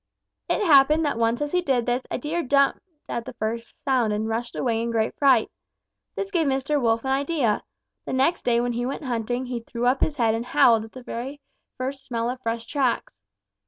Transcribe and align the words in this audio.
"It 0.49 0.65
happened 0.65 1.05
that 1.05 1.19
once 1.19 1.41
as 1.41 1.51
he 1.51 1.61
did 1.61 1.85
this, 1.85 2.01
a 2.09 2.17
Deer 2.17 2.41
jumped 2.41 2.79
at 3.07 3.23
the 3.23 3.33
first 3.35 3.75
sound 3.83 4.11
and 4.13 4.27
rushed 4.27 4.55
away 4.55 4.81
in 4.81 4.89
great 4.89 5.15
fright. 5.19 5.51
This 6.15 6.31
gave 6.31 6.47
Mr. 6.47 6.81
Wolf 6.81 7.05
an 7.05 7.11
idea. 7.11 7.61
The 8.05 8.13
next 8.13 8.43
day 8.43 8.59
when 8.59 8.71
he 8.73 8.83
went 8.87 9.03
hunting 9.03 9.45
he 9.45 9.59
threw 9.59 9.85
up 9.85 10.01
his 10.01 10.15
head 10.15 10.33
and 10.33 10.43
howled 10.47 10.85
at 10.85 10.93
the 10.93 11.03
very 11.03 11.39
first 11.77 12.03
smell 12.03 12.31
of 12.31 12.41
fresh 12.41 12.65
tracks. 12.65 13.13